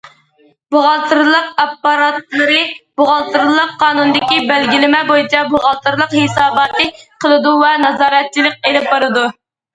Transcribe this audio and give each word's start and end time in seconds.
بوغالتىرلىق 0.75 1.49
ئاپپاراتلىرى، 1.63 2.61
بوغالتىرلىق 3.01 3.75
قانۇنىدىكى 3.83 4.39
بەلگىلىمە 4.53 5.03
بويىچە 5.13 5.45
بوغالتىرلىق 5.53 6.17
ھېساباتى 6.23 6.91
قىلىدۇ 7.05 7.55
ۋە 7.63 7.71
نازارەتچىلىك 7.87 8.61
ئېلىپ 8.67 8.93
بارىدۇ. 8.97 9.29